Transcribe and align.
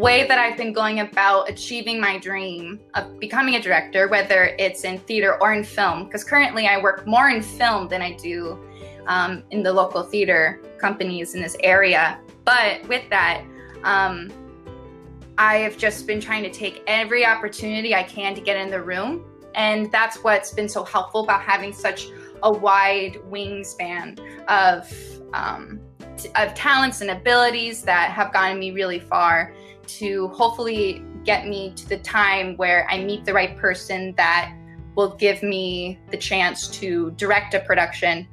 way 0.00 0.26
that 0.26 0.38
I've 0.38 0.56
been 0.56 0.72
going 0.72 1.00
about 1.00 1.50
achieving 1.50 2.00
my 2.00 2.18
dream 2.18 2.80
of 2.94 3.20
becoming 3.20 3.56
a 3.56 3.60
director, 3.60 4.08
whether 4.08 4.56
it's 4.58 4.84
in 4.84 4.98
theater 5.00 5.40
or 5.42 5.52
in 5.52 5.62
film, 5.62 6.04
because 6.04 6.24
currently 6.24 6.66
I 6.66 6.80
work 6.80 7.06
more 7.06 7.28
in 7.28 7.42
film 7.42 7.86
than 7.86 8.00
I 8.00 8.12
do 8.14 8.58
um, 9.06 9.44
in 9.50 9.62
the 9.62 9.72
local 9.72 10.02
theater 10.02 10.62
companies 10.78 11.34
in 11.34 11.42
this 11.42 11.56
area. 11.62 12.18
But 12.44 12.86
with 12.88 13.08
that, 13.10 13.44
um, 13.84 14.32
I 15.36 15.56
have 15.58 15.76
just 15.76 16.06
been 16.06 16.20
trying 16.20 16.44
to 16.44 16.50
take 16.50 16.82
every 16.86 17.26
opportunity 17.26 17.94
I 17.94 18.02
can 18.02 18.34
to 18.34 18.40
get 18.40 18.56
in 18.56 18.70
the 18.70 18.80
room. 18.80 19.24
And 19.54 19.92
that's 19.92 20.16
what's 20.24 20.52
been 20.52 20.68
so 20.68 20.82
helpful 20.82 21.24
about 21.24 21.42
having 21.42 21.72
such 21.72 22.08
a 22.42 22.50
wide 22.50 23.18
wingspan 23.30 24.18
of 24.48 24.90
um, 25.34 25.80
of 26.36 26.54
talents 26.54 27.00
and 27.00 27.10
abilities 27.10 27.82
that 27.82 28.10
have 28.10 28.32
gotten 28.32 28.58
me 28.58 28.70
really 28.72 29.00
far 29.00 29.54
to 29.98 30.28
hopefully 30.28 31.02
get 31.24 31.46
me 31.46 31.72
to 31.74 31.88
the 31.88 31.98
time 31.98 32.56
where 32.56 32.86
I 32.88 33.02
meet 33.02 33.24
the 33.24 33.34
right 33.34 33.56
person 33.56 34.14
that 34.16 34.54
will 34.94 35.16
give 35.16 35.42
me 35.42 35.98
the 36.10 36.16
chance 36.16 36.68
to 36.78 37.10
direct 37.12 37.54
a 37.54 37.60
production. 37.60 38.26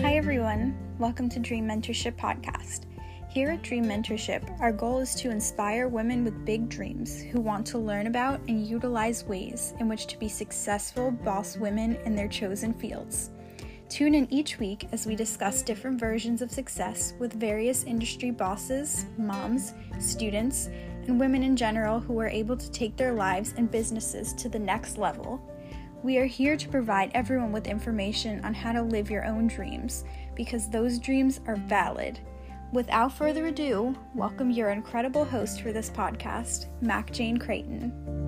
Hi, 0.00 0.16
everyone. 0.16 0.76
Welcome 0.98 1.28
to 1.30 1.38
Dream 1.38 1.66
Mentorship 1.66 2.16
Podcast. 2.16 2.86
Here 3.28 3.50
at 3.50 3.62
Dream 3.62 3.84
Mentorship, 3.84 4.60
our 4.60 4.72
goal 4.72 4.98
is 4.98 5.14
to 5.16 5.30
inspire 5.30 5.86
women 5.88 6.24
with 6.24 6.44
big 6.44 6.68
dreams 6.68 7.22
who 7.22 7.40
want 7.40 7.64
to 7.68 7.78
learn 7.78 8.08
about 8.08 8.40
and 8.48 8.66
utilize 8.66 9.24
ways 9.24 9.72
in 9.78 9.88
which 9.88 10.06
to 10.08 10.18
be 10.18 10.28
successful 10.28 11.10
boss 11.10 11.56
women 11.56 11.96
in 12.04 12.16
their 12.16 12.26
chosen 12.26 12.74
fields. 12.74 13.30
Tune 13.90 14.14
in 14.14 14.32
each 14.32 14.58
week 14.58 14.88
as 14.92 15.04
we 15.04 15.14
discuss 15.14 15.60
different 15.60 16.00
versions 16.00 16.40
of 16.40 16.50
success 16.50 17.12
with 17.18 17.34
various 17.34 17.84
industry 17.84 18.30
bosses, 18.30 19.04
moms, 19.18 19.74
students, 19.98 20.70
and 21.06 21.20
women 21.20 21.42
in 21.42 21.56
general 21.56 22.00
who 22.00 22.18
are 22.18 22.28
able 22.28 22.56
to 22.56 22.70
take 22.70 22.96
their 22.96 23.12
lives 23.12 23.52
and 23.58 23.70
businesses 23.70 24.32
to 24.34 24.48
the 24.48 24.58
next 24.58 24.96
level. 24.96 25.38
We 26.02 26.16
are 26.16 26.24
here 26.24 26.56
to 26.56 26.68
provide 26.68 27.10
everyone 27.14 27.52
with 27.52 27.66
information 27.66 28.42
on 28.44 28.54
how 28.54 28.72
to 28.72 28.80
live 28.80 29.10
your 29.10 29.26
own 29.26 29.48
dreams 29.48 30.04
because 30.34 30.70
those 30.70 30.98
dreams 30.98 31.40
are 31.46 31.56
valid 31.56 32.20
Without 32.72 33.12
further 33.12 33.46
ado, 33.46 33.96
welcome 34.14 34.48
your 34.48 34.70
incredible 34.70 35.24
host 35.24 35.60
for 35.60 35.72
this 35.72 35.90
podcast, 35.90 36.66
Mac 36.80 37.10
Jane 37.10 37.36
Creighton. 37.36 38.19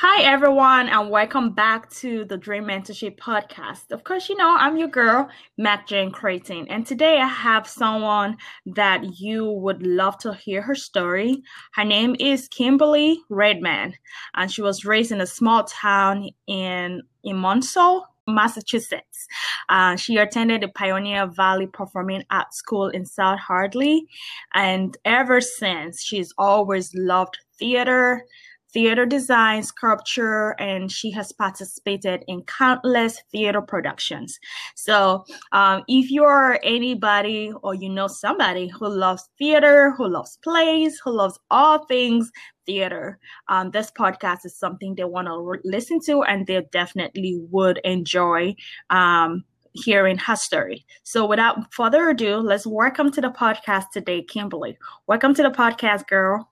Hi, 0.00 0.22
everyone, 0.22 0.88
and 0.88 1.10
welcome 1.10 1.54
back 1.54 1.90
to 1.94 2.24
the 2.24 2.36
Dream 2.36 2.66
Mentorship 2.66 3.18
Podcast. 3.18 3.90
Of 3.90 4.04
course, 4.04 4.28
you 4.28 4.36
know, 4.36 4.54
I'm 4.56 4.76
your 4.76 4.86
girl, 4.86 5.28
Mac 5.56 5.88
Jane 5.88 6.12
Creighton, 6.12 6.68
and 6.68 6.86
today 6.86 7.18
I 7.18 7.26
have 7.26 7.66
someone 7.66 8.36
that 8.64 9.18
you 9.18 9.50
would 9.50 9.84
love 9.84 10.16
to 10.18 10.34
hear 10.34 10.62
her 10.62 10.76
story. 10.76 11.42
Her 11.72 11.82
name 11.82 12.14
is 12.20 12.46
Kimberly 12.46 13.18
Redman, 13.28 13.94
and 14.36 14.52
she 14.52 14.62
was 14.62 14.84
raised 14.84 15.10
in 15.10 15.20
a 15.20 15.26
small 15.26 15.64
town 15.64 16.28
in, 16.46 17.02
in 17.24 17.36
Monson, 17.36 18.02
Massachusetts. 18.28 19.26
Uh, 19.68 19.96
she 19.96 20.16
attended 20.16 20.60
the 20.60 20.68
Pioneer 20.68 21.26
Valley 21.26 21.66
Performing 21.66 22.22
Arts 22.30 22.58
School 22.58 22.88
in 22.88 23.04
South 23.04 23.40
Hadley, 23.48 24.06
and 24.54 24.96
ever 25.04 25.40
since, 25.40 26.04
she's 26.04 26.32
always 26.38 26.94
loved 26.94 27.36
theater, 27.58 28.24
theater 28.72 29.06
design, 29.06 29.62
sculpture, 29.62 30.54
and 30.58 30.90
she 30.92 31.10
has 31.12 31.32
participated 31.32 32.24
in 32.28 32.42
countless 32.42 33.22
theater 33.32 33.62
productions. 33.62 34.38
So, 34.74 35.24
um, 35.52 35.82
if 35.88 36.10
you're 36.10 36.58
anybody 36.62 37.52
or 37.62 37.74
you 37.74 37.88
know 37.88 38.08
somebody 38.08 38.68
who 38.68 38.88
loves 38.88 39.28
theater, 39.38 39.92
who 39.96 40.08
loves 40.08 40.38
plays, 40.42 41.00
who 41.04 41.12
loves 41.12 41.38
all 41.50 41.84
things 41.86 42.30
theater, 42.66 43.18
um, 43.48 43.70
this 43.70 43.90
podcast 43.90 44.44
is 44.44 44.56
something 44.56 44.94
they 44.94 45.04
want 45.04 45.28
to 45.28 45.38
re- 45.40 45.58
listen 45.64 46.00
to 46.06 46.22
and 46.22 46.46
they 46.46 46.62
definitely 46.72 47.38
would 47.50 47.78
enjoy. 47.84 48.54
Um, 48.90 49.44
hearing 49.74 50.18
her 50.18 50.34
story. 50.34 50.84
So, 51.04 51.24
without 51.26 51.72
further 51.72 52.08
ado, 52.08 52.38
let's 52.38 52.66
welcome 52.66 53.12
to 53.12 53.20
the 53.20 53.28
podcast 53.28 53.90
today, 53.92 54.22
Kimberly. 54.22 54.76
Welcome 55.06 55.34
to 55.34 55.42
the 55.42 55.50
podcast, 55.50 56.08
girl. 56.08 56.48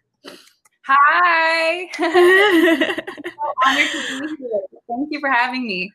Hi. 0.88 1.90
honored 3.66 3.90
to 3.90 4.20
be 4.20 4.36
here. 4.38 4.60
Thank 4.88 5.08
you 5.10 5.20
for 5.20 5.30
having 5.30 5.66
me. 5.66 5.92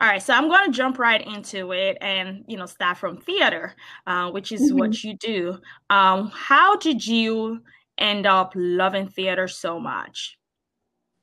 All 0.00 0.08
right, 0.08 0.22
so 0.22 0.32
I'm 0.32 0.48
going 0.48 0.66
to 0.70 0.76
jump 0.76 0.98
right 0.98 1.24
into 1.24 1.72
it 1.72 1.98
and 2.00 2.44
you 2.48 2.56
know 2.56 2.66
start 2.66 2.96
from 2.96 3.18
theater, 3.18 3.74
uh, 4.06 4.30
which 4.30 4.50
is 4.50 4.62
mm-hmm. 4.62 4.78
what 4.78 5.04
you 5.04 5.16
do. 5.16 5.58
Um, 5.90 6.32
how 6.34 6.76
did 6.76 7.06
you 7.06 7.62
end 7.98 8.26
up 8.26 8.52
loving 8.56 9.08
theater 9.08 9.46
so 9.46 9.78
much? 9.78 10.38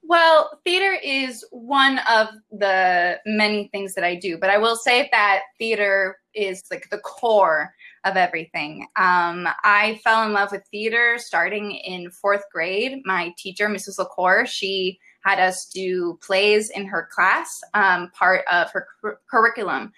Well, 0.03 0.61
theater 0.63 0.95
is 1.03 1.44
one 1.51 1.99
of 2.07 2.27
the 2.51 3.19
many 3.25 3.69
things 3.73 3.95
that 3.95 4.03
I 4.03 4.15
do, 4.15 4.38
but 4.38 4.51
I 4.51 4.59
will 4.59 4.75
say 4.75 5.09
that 5.11 5.41
theater 5.57 6.17
is 6.35 6.63
like 6.69 6.90
the 6.90 7.00
core 7.00 7.73
of 8.03 8.18
everything. 8.18 8.88
Um, 8.96 9.47
I 9.63 10.00
fell 10.03 10.25
in 10.25 10.34
love 10.34 10.51
with 10.51 10.63
theater 10.69 11.18
starting 11.18 11.72
in 11.72 12.12
fourth 12.12 12.44
grade. 12.51 13.01
My 13.06 13.34
teacher, 13.38 13.68
Mrs. 13.68 13.97
LaCour, 13.97 14.45
she 14.45 15.00
had 15.24 15.40
us 15.40 15.66
do 15.74 16.19
plays 16.22 16.69
in 16.69 16.85
her 16.85 17.09
class, 17.12 17.50
um, 17.74 18.12
part 18.12 18.45
of 18.51 18.72
her 18.72 18.88
cur- 19.01 19.19
curriculum. 19.29 19.91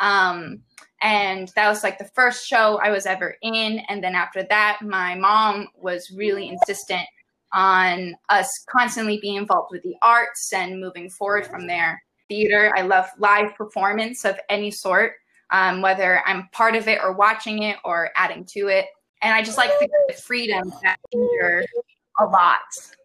Um, 0.00 0.60
and 1.00 1.50
that 1.56 1.68
was 1.68 1.82
like 1.82 1.98
the 1.98 2.10
first 2.14 2.46
show 2.46 2.78
I 2.82 2.90
was 2.90 3.06
ever 3.06 3.36
in. 3.42 3.80
And 3.88 4.02
then 4.02 4.14
after 4.14 4.42
that, 4.44 4.80
my 4.82 5.14
mom 5.14 5.68
was 5.76 6.10
really 6.14 6.48
insistent 6.48 7.06
on 7.52 8.14
us 8.28 8.48
constantly 8.68 9.18
being 9.20 9.36
involved 9.36 9.70
with 9.70 9.82
the 9.82 9.94
arts 10.02 10.52
and 10.52 10.80
moving 10.80 11.08
forward 11.08 11.46
from 11.46 11.66
there. 11.66 12.02
Theater, 12.28 12.72
I 12.76 12.82
love 12.82 13.06
live 13.18 13.54
performance 13.54 14.24
of 14.24 14.38
any 14.48 14.70
sort, 14.70 15.12
um, 15.54 15.80
whether 15.82 16.20
I'm 16.26 16.48
part 16.50 16.74
of 16.74 16.88
it 16.88 16.98
or 17.00 17.12
watching 17.12 17.62
it 17.62 17.76
or 17.84 18.10
adding 18.16 18.44
to 18.46 18.66
it. 18.66 18.86
And 19.22 19.32
I 19.32 19.40
just 19.40 19.56
like 19.56 19.70
the 19.78 20.14
freedom 20.14 20.72
that 20.82 20.98
theater 21.12 21.64
a 22.20 22.24
lot. 22.24 22.58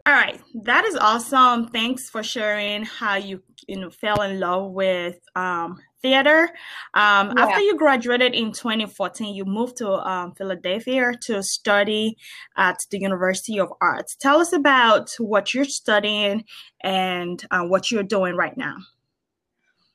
All 0.06 0.14
right, 0.14 0.42
that 0.64 0.84
is 0.86 0.96
awesome. 0.96 1.68
Thanks 1.68 2.10
for 2.10 2.24
sharing 2.24 2.84
how 2.84 3.16
you 3.16 3.44
you 3.68 3.80
know 3.80 3.92
fell 3.92 4.22
in 4.24 4.40
love 4.40 4.72
with 4.72 5.20
um, 5.36 5.80
theater. 6.02 6.50
Um, 6.96 7.34
yeah. 7.38 7.46
After 7.46 7.62
you 7.62 7.78
graduated 7.78 8.34
in 8.34 8.52
2014, 8.52 9.36
you 9.36 9.46
moved 9.46 9.78
to 9.78 9.92
um, 9.92 10.34
Philadelphia 10.34 11.12
to 11.26 11.44
study 11.44 12.18
at 12.58 12.80
the 12.90 13.00
University 13.00 13.60
of 13.60 13.72
Arts. 13.80 14.16
Tell 14.16 14.40
us 14.40 14.54
about 14.54 15.12
what 15.20 15.54
you're 15.54 15.66
studying 15.66 16.46
and 16.82 17.44
uh, 17.52 17.64
what 17.64 17.92
you're 17.92 18.04
doing 18.04 18.36
right 18.36 18.58
now. 18.58 18.78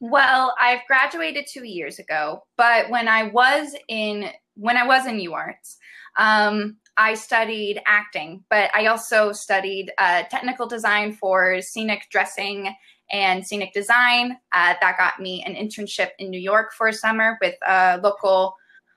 Well, 0.07 0.55
I've 0.61 0.87
graduated 0.87 1.47
two 1.51 1.65
years 1.65 1.99
ago, 1.99 2.45
but 2.59 2.91
when 2.91 3.09
I 3.09 3.23
was 3.23 3.75
in 3.89 4.29
when 4.55 4.77
I 4.77 4.87
was 4.87 5.07
in 5.07 5.17
UArts, 5.17 5.79
um, 6.19 6.77
I 6.99 7.15
studied 7.15 7.81
acting, 7.87 8.45
but 8.51 8.69
I 8.75 8.85
also 8.89 9.33
studied 9.33 9.91
uh, 9.97 10.25
technical 10.25 10.67
design 10.67 11.15
for 11.15 11.63
scenic 11.63 12.03
dressing 12.11 12.75
and 13.11 13.47
scenic 13.47 13.73
design. 13.73 14.33
Uh, 14.53 14.75
that 14.79 14.99
got 14.99 15.21
me 15.21 15.43
an 15.47 15.55
internship 15.55 16.11
in 16.19 16.29
New 16.29 16.39
York 16.39 16.75
for 16.75 16.89
a 16.89 16.93
summer 16.93 17.39
with 17.41 17.55
a 17.67 17.99
local 18.03 18.57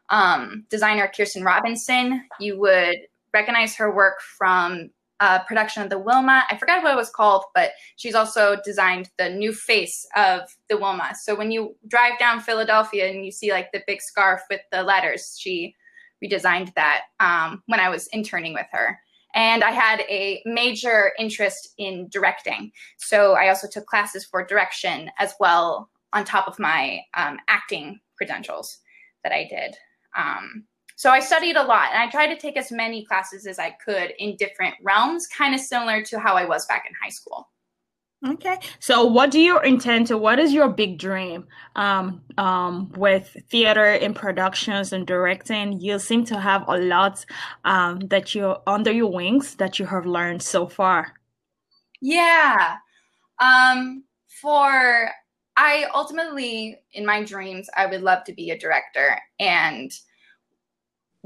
um, 0.09 0.66
designer, 0.69 1.09
Kirsten 1.16 1.41
Robinson. 1.41 2.22
You 2.38 2.59
would 2.59 2.97
recognize 3.34 3.78
her 3.78 3.95
work 3.95 4.19
from 4.38 4.89
a 5.19 5.41
production 5.47 5.83
of 5.83 5.89
the 5.89 5.97
Wilma. 5.97 6.44
I 6.50 6.57
forgot 6.57 6.83
what 6.83 6.94
it 6.94 6.97
was 6.97 7.09
called, 7.09 7.44
but 7.55 7.71
she's 7.95 8.15
also 8.15 8.57
designed 8.63 9.09
the 9.18 9.30
new 9.30 9.53
face 9.53 10.06
of 10.15 10.42
the 10.69 10.77
Wilma. 10.77 11.13
So 11.21 11.36
when 11.36 11.51
you 11.51 11.75
drive 11.88 12.19
down 12.19 12.39
Philadelphia 12.39 13.09
and 13.09 13.25
you 13.25 13.31
see 13.31 13.51
like 13.51 13.71
the 13.71 13.83
big 13.88 14.01
scarf 14.01 14.42
with 14.50 14.62
the 14.71 14.83
letters, 14.83 15.36
she 15.39 15.75
redesigned 16.24 16.74
that 16.75 17.03
um, 17.19 17.63
when 17.68 17.80
I 17.80 17.89
was 17.89 18.07
interning 18.07 18.53
with 18.53 18.68
her. 18.71 19.00
And 19.33 19.63
I 19.63 19.71
had 19.71 20.01
a 20.01 20.42
major 20.45 21.12
interest 21.19 21.69
in 21.77 22.07
directing. 22.09 22.71
So 22.97 23.33
I 23.33 23.50
also 23.50 23.68
took 23.68 23.86
classes 23.86 24.25
for 24.25 24.44
direction 24.44 25.12
as 25.19 25.33
well 25.39 25.89
on 26.13 26.24
top 26.24 26.47
of 26.47 26.57
my 26.57 27.01
um, 27.13 27.38
acting 27.47 28.00
credentials 28.18 28.80
that 29.24 29.31
I 29.31 29.47
did. 29.50 29.75
Um, 30.18 30.65
so 30.97 31.11
I 31.11 31.19
studied 31.19 31.55
a 31.55 31.63
lot 31.63 31.89
and 31.94 32.01
I 32.01 32.09
tried 32.09 32.33
to 32.33 32.35
take 32.35 32.57
as 32.57 32.71
many 32.71 33.05
classes 33.05 33.45
as 33.45 33.59
I 33.59 33.69
could 33.69 34.13
in 34.17 34.35
different 34.35 34.73
realms, 34.81 35.27
kind 35.27 35.53
of 35.53 35.61
similar 35.61 36.01
to 36.05 36.19
how 36.19 36.33
I 36.33 36.45
was 36.45 36.65
back 36.65 36.85
in 36.89 36.94
high 37.01 37.11
school. 37.11 37.47
Okay. 38.27 38.57
So 38.79 39.05
what 39.05 39.29
do 39.29 39.39
you 39.39 39.59
intend 39.59 40.07
to 40.07 40.17
what 40.17 40.39
is 40.39 40.51
your 40.51 40.69
big 40.69 40.97
dream 40.97 41.45
um 41.75 42.23
um 42.39 42.91
with 42.97 43.38
theater 43.47 43.85
and 43.85 44.15
productions 44.15 44.91
and 44.91 45.05
directing? 45.05 45.79
You 45.79 45.99
seem 45.99 46.25
to 46.25 46.39
have 46.39 46.65
a 46.67 46.79
lot 46.79 47.23
um 47.63 47.99
that 48.07 48.33
you 48.33 48.55
under 48.65 48.91
your 48.91 49.11
wings 49.11 49.53
that 49.57 49.77
you 49.77 49.85
have 49.85 50.07
learned 50.07 50.41
so 50.41 50.67
far. 50.67 51.13
Yeah. 52.01 52.77
Um 53.39 54.03
for 54.41 55.11
I 55.55 55.85
ultimately, 55.94 56.79
in 56.94 57.05
my 57.05 57.23
dreams, 57.23 57.69
I 57.75 57.85
would 57.85 58.01
love 58.01 58.23
to 58.25 58.33
be 58.33 58.49
a 58.49 58.57
director. 58.57 59.19
And 59.39 59.91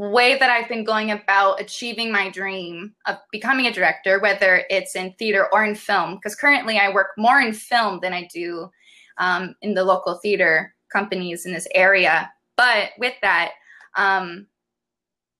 way 0.09 0.37
that 0.37 0.49
I've 0.49 0.67
been 0.67 0.83
going 0.83 1.11
about 1.11 1.61
achieving 1.61 2.11
my 2.11 2.29
dream 2.29 2.93
of 3.05 3.17
becoming 3.31 3.67
a 3.67 3.71
director, 3.71 4.19
whether 4.19 4.63
it's 4.69 4.95
in 4.95 5.13
theater 5.13 5.47
or 5.53 5.63
in 5.63 5.75
film, 5.75 6.15
because 6.15 6.35
currently 6.35 6.79
I 6.79 6.91
work 6.91 7.09
more 7.17 7.39
in 7.39 7.53
film 7.53 7.99
than 8.01 8.13
I 8.13 8.27
do 8.33 8.71
um, 9.19 9.55
in 9.61 9.73
the 9.73 9.83
local 9.83 10.15
theater 10.15 10.73
companies 10.91 11.45
in 11.45 11.53
this 11.53 11.67
area. 11.75 12.31
But 12.57 12.91
with 12.97 13.13
that, 13.21 13.51
um, 13.95 14.47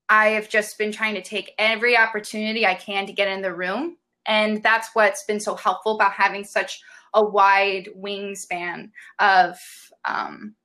I 0.10 0.30
have 0.30 0.50
just 0.50 0.78
been 0.78 0.92
trying 0.92 1.16
to 1.16 1.22
take 1.22 1.54
every 1.58 1.98
opportunity 1.98 2.66
I 2.66 2.76
can 2.76 3.08
to 3.08 3.14
get 3.14 3.30
in 3.30 3.42
the 3.42 3.54
room. 3.54 3.98
And 4.28 4.62
that's 4.62 4.90
what's 4.94 5.24
been 5.24 5.40
so 5.40 5.56
helpful 5.56 5.96
about 5.96 6.12
having 6.12 6.44
such 6.44 6.82
a 7.14 7.24
wide 7.24 7.90
wingspan 7.98 8.92
of 9.20 9.58
um, 10.06 10.56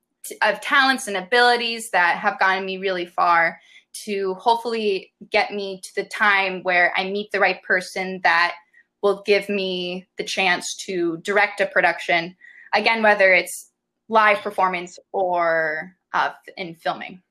of 0.43 0.61
talents 0.61 1.07
and 1.07 1.17
abilities 1.17 1.91
that 1.91 2.19
have 2.19 2.39
gotten 2.39 2.67
me 2.67 2.79
really 2.79 3.07
far 3.07 3.61
to 4.05 4.35
hopefully 4.35 5.13
get 5.31 5.53
me 5.53 5.81
to 5.83 5.95
the 5.97 6.05
time 6.05 6.63
where 6.63 6.93
I 6.97 7.11
meet 7.11 7.31
the 7.33 7.41
right 7.41 7.63
person 7.63 8.21
that 8.23 8.55
will 9.03 9.23
give 9.25 9.49
me 9.49 10.07
the 10.19 10.25
chance 10.25 10.75
to 10.87 11.19
direct 11.19 11.61
a 11.61 11.67
production. 11.67 12.37
Again, 12.75 13.03
whether 13.03 13.33
it's 13.33 13.71
live 14.09 14.39
performance 14.39 14.99
or 15.13 15.97
uh, 16.13 16.31
in 16.57 16.75
filming. 16.75 17.23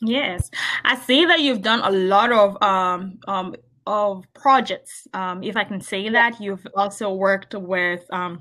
Yes, 0.00 0.50
I 0.84 0.96
see 0.96 1.24
that 1.26 1.40
you've 1.40 1.62
done 1.62 1.80
a 1.80 1.90
lot 1.90 2.32
of 2.32 2.60
um, 2.60 3.18
um, 3.28 3.54
of 3.86 4.24
projects. 4.34 5.06
Um, 5.12 5.42
if 5.42 5.56
I 5.56 5.64
can 5.64 5.80
say 5.80 6.08
that, 6.08 6.40
you've 6.40 6.66
also 6.74 7.12
worked 7.12 7.54
with 7.54 8.04
um, 8.12 8.40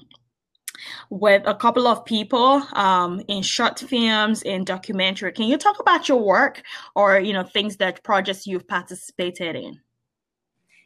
with 1.10 1.44
a 1.45 1.56
couple 1.56 1.88
of 1.88 2.06
people 2.06 2.63
um, 2.74 3.22
in 3.28 3.42
short 3.42 3.80
films, 3.80 4.42
in 4.44 4.63
documentary. 4.63 5.31
Can 5.31 5.45
you 5.45 5.57
talk 5.57 5.80
about 5.80 6.07
your 6.07 6.19
work 6.19 6.63
or 6.95 7.19
you 7.19 7.33
know 7.33 7.44
things 7.44 7.78
that 7.78 8.04
projects 8.04 8.48
you've 8.48 8.68
participated 8.68 9.56
in? 9.56 9.80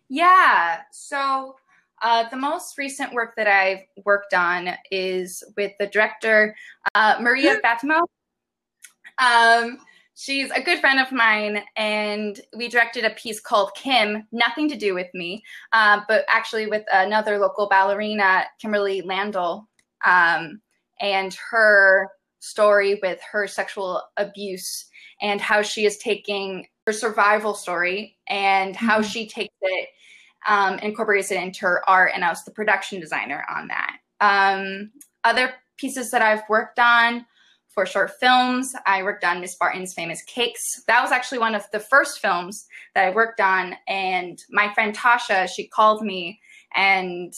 Yeah. 0.09 0.81
So 0.91 1.55
uh, 2.01 2.29
the 2.29 2.37
most 2.37 2.77
recent 2.77 3.13
work 3.13 3.35
that 3.37 3.47
I've 3.47 3.83
worked 4.05 4.33
on 4.33 4.69
is 4.91 5.43
with 5.57 5.71
the 5.79 5.87
director 5.87 6.55
uh, 6.93 7.17
Maria 7.19 7.59
Batimo. 7.61 8.01
Um, 9.17 9.77
she's 10.15 10.51
a 10.51 10.61
good 10.61 10.79
friend 10.79 10.99
of 10.99 11.11
mine, 11.11 11.61
and 11.75 12.39
we 12.55 12.67
directed 12.67 13.05
a 13.05 13.11
piece 13.11 13.39
called 13.39 13.71
Kim, 13.75 14.27
nothing 14.31 14.69
to 14.69 14.75
do 14.75 14.93
with 14.93 15.07
me, 15.13 15.43
uh, 15.73 16.01
but 16.07 16.25
actually 16.27 16.67
with 16.67 16.83
another 16.91 17.37
local 17.37 17.67
ballerina, 17.67 18.45
Kimberly 18.59 19.01
Landel, 19.01 19.65
um, 20.05 20.61
and 21.01 21.35
her 21.51 22.09
story 22.39 22.99
with 23.01 23.19
her 23.31 23.47
sexual 23.47 24.03
abuse 24.17 24.85
and 25.21 25.41
how 25.41 25.61
she 25.61 25.85
is 25.85 25.97
taking 25.97 26.67
her 26.85 26.93
survival 26.93 27.53
story 27.53 28.17
and 28.27 28.75
how 28.75 28.99
mm-hmm. 28.99 29.09
she 29.09 29.27
takes 29.27 29.55
it 29.61 29.89
um, 30.47 30.77
incorporates 30.79 31.31
it 31.31 31.41
into 31.41 31.61
her 31.61 31.87
art 31.89 32.11
and 32.13 32.23
i 32.23 32.29
was 32.29 32.43
the 32.43 32.51
production 32.51 32.99
designer 32.99 33.43
on 33.49 33.67
that 33.67 33.97
um, 34.21 34.91
other 35.23 35.53
pieces 35.77 36.11
that 36.11 36.21
i've 36.21 36.43
worked 36.47 36.77
on 36.77 37.25
for 37.67 37.85
short 37.85 38.11
films 38.19 38.75
i 38.85 39.01
worked 39.01 39.23
on 39.23 39.41
miss 39.41 39.55
barton's 39.55 39.93
famous 39.93 40.21
cakes 40.23 40.83
that 40.87 41.01
was 41.01 41.11
actually 41.11 41.39
one 41.39 41.55
of 41.55 41.65
the 41.71 41.79
first 41.79 42.19
films 42.19 42.67
that 42.93 43.05
i 43.05 43.09
worked 43.09 43.39
on 43.39 43.75
and 43.87 44.43
my 44.51 44.71
friend 44.73 44.95
tasha 44.95 45.49
she 45.49 45.67
called 45.67 46.03
me 46.03 46.39
and 46.75 47.33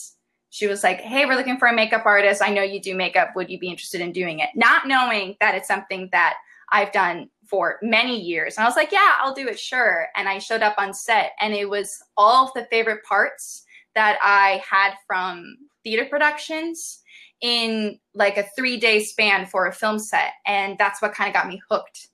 she 0.57 0.65
was 0.65 0.83
like, 0.83 1.01
Hey, 1.01 1.27
we're 1.27 1.35
looking 1.35 1.59
for 1.59 1.67
a 1.67 1.73
makeup 1.73 2.03
artist. 2.03 2.41
I 2.41 2.49
know 2.49 2.63
you 2.63 2.81
do 2.81 2.95
makeup. 2.95 3.35
Would 3.35 3.51
you 3.51 3.59
be 3.59 3.69
interested 3.69 4.01
in 4.01 4.11
doing 4.11 4.39
it? 4.39 4.49
Not 4.55 4.87
knowing 4.87 5.37
that 5.39 5.53
it's 5.53 5.67
something 5.67 6.09
that 6.11 6.37
I've 6.71 6.91
done 6.91 7.29
for 7.47 7.77
many 7.83 8.19
years. 8.19 8.57
And 8.57 8.65
I 8.65 8.67
was 8.67 8.75
like, 8.75 8.91
Yeah, 8.91 9.17
I'll 9.19 9.35
do 9.35 9.47
it, 9.47 9.59
sure. 9.59 10.07
And 10.15 10.27
I 10.27 10.39
showed 10.39 10.63
up 10.63 10.73
on 10.79 10.95
set, 10.95 11.33
and 11.39 11.53
it 11.53 11.69
was 11.69 12.01
all 12.17 12.47
of 12.47 12.53
the 12.55 12.67
favorite 12.71 13.03
parts 13.03 13.65
that 13.93 14.17
I 14.23 14.63
had 14.67 14.95
from 15.05 15.57
theater 15.83 16.05
productions 16.05 17.01
in 17.41 17.99
like 18.15 18.37
a 18.37 18.47
three 18.55 18.77
day 18.77 19.03
span 19.03 19.45
for 19.45 19.67
a 19.67 19.73
film 19.73 19.99
set. 19.99 20.31
And 20.47 20.75
that's 20.79 21.03
what 21.03 21.13
kind 21.13 21.27
of 21.27 21.35
got 21.35 21.47
me 21.47 21.61
hooked 21.69 22.07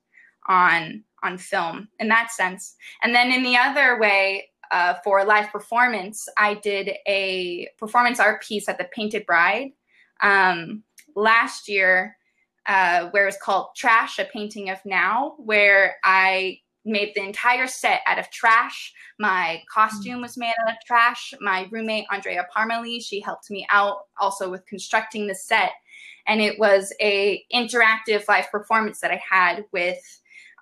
on 0.50 1.06
on 1.24 1.38
film 1.38 1.88
in 2.00 2.10
that 2.10 2.30
sense. 2.30 2.75
And 3.04 3.16
then 3.16 3.31
in 3.31 3.42
the 3.42 3.56
other 3.56 3.98
way, 3.98 4.50
uh, 4.73 4.95
for 5.03 5.23
live 5.23 5.51
performance, 5.51 6.27
I 6.35 6.55
did 6.55 6.89
a 7.07 7.69
performance 7.77 8.19
art 8.19 8.41
piece 8.41 8.67
at 8.67 8.79
the 8.79 8.85
Painted 8.85 9.23
Bride 9.27 9.73
um, 10.23 10.83
last 11.15 11.69
year, 11.69 12.17
uh, 12.65 13.09
where 13.11 13.27
it's 13.27 13.37
called 13.39 13.67
Trash, 13.75 14.17
a 14.17 14.25
painting 14.25 14.71
of 14.71 14.79
now, 14.83 15.35
where 15.37 15.97
I 16.03 16.57
made 16.85 17.13
the 17.13 17.23
entire 17.23 17.67
set 17.67 18.01
out 18.07 18.17
of 18.17 18.31
trash. 18.31 18.91
My 19.19 19.61
costume 19.71 20.21
was 20.21 20.37
made 20.37 20.55
out 20.65 20.73
of 20.73 20.77
trash. 20.87 21.35
My 21.39 21.67
roommate, 21.69 22.07
Andrea 22.11 22.47
Parmali, 22.53 22.99
she 22.99 23.21
helped 23.21 23.51
me 23.51 23.67
out 23.69 23.97
also 24.19 24.49
with 24.49 24.65
constructing 24.65 25.27
the 25.27 25.35
set. 25.35 25.73
And 26.25 26.41
it 26.41 26.57
was 26.57 26.91
a 26.99 27.45
interactive 27.53 28.27
live 28.27 28.49
performance 28.49 29.01
that 29.01 29.11
I 29.11 29.21
had 29.29 29.65
with 29.71 29.99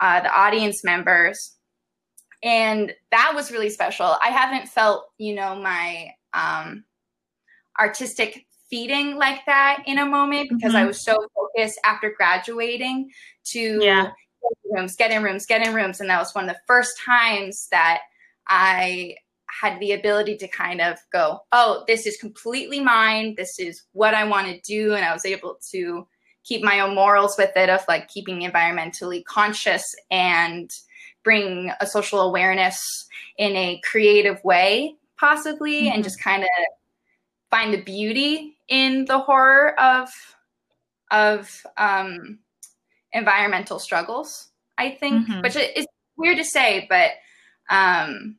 uh, 0.01 0.19
the 0.19 0.37
audience 0.37 0.83
members 0.83 1.55
and 2.43 2.93
that 3.11 3.31
was 3.35 3.51
really 3.51 3.69
special. 3.69 4.15
I 4.21 4.29
haven't 4.29 4.67
felt, 4.67 5.11
you 5.17 5.35
know, 5.35 5.55
my 5.55 6.11
um, 6.33 6.83
artistic 7.79 8.45
feeding 8.69 9.17
like 9.17 9.45
that 9.45 9.83
in 9.85 9.99
a 9.99 10.05
moment 10.05 10.49
because 10.49 10.73
mm-hmm. 10.73 10.83
I 10.83 10.85
was 10.85 11.01
so 11.01 11.17
focused 11.35 11.79
after 11.83 12.13
graduating 12.15 13.11
to 13.45 13.79
yeah. 13.83 14.03
get 14.03 14.57
in 14.65 14.75
rooms, 14.75 14.95
get 14.95 15.11
in 15.11 15.23
rooms, 15.23 15.45
get 15.45 15.65
in 15.65 15.73
rooms, 15.73 15.99
and 15.99 16.09
that 16.09 16.19
was 16.19 16.33
one 16.33 16.49
of 16.49 16.49
the 16.49 16.61
first 16.67 16.99
times 17.05 17.67
that 17.71 18.01
I 18.47 19.15
had 19.47 19.79
the 19.79 19.91
ability 19.91 20.37
to 20.37 20.47
kind 20.47 20.79
of 20.81 20.97
go, 21.11 21.41
oh, 21.51 21.83
this 21.87 22.07
is 22.07 22.17
completely 22.17 22.79
mine. 22.79 23.35
This 23.35 23.59
is 23.59 23.83
what 23.91 24.13
I 24.13 24.23
want 24.23 24.47
to 24.47 24.59
do, 24.61 24.95
and 24.95 25.05
I 25.05 25.13
was 25.13 25.25
able 25.25 25.59
to 25.71 26.07
keep 26.43 26.63
my 26.63 26.79
own 26.79 26.95
morals 26.95 27.35
with 27.37 27.55
it 27.55 27.69
of 27.69 27.81
like 27.87 28.07
keeping 28.07 28.41
environmentally 28.41 29.23
conscious 29.25 29.93
and 30.09 30.71
bring 31.23 31.71
a 31.79 31.87
social 31.87 32.21
awareness 32.21 33.07
in 33.37 33.55
a 33.55 33.81
creative 33.83 34.43
way, 34.43 34.95
possibly, 35.19 35.83
mm-hmm. 35.83 35.95
and 35.95 36.03
just 36.03 36.21
kind 36.21 36.43
of 36.43 36.49
find 37.49 37.73
the 37.73 37.81
beauty 37.81 38.57
in 38.67 39.05
the 39.05 39.19
horror 39.19 39.79
of 39.79 40.09
of 41.11 41.65
um, 41.77 42.39
environmental 43.13 43.79
struggles. 43.79 44.49
I 44.77 44.91
think, 44.91 45.27
mm-hmm. 45.27 45.41
which 45.41 45.55
is 45.55 45.85
weird 46.17 46.37
to 46.37 46.45
say, 46.45 46.87
but 46.89 47.11
um, 47.69 48.37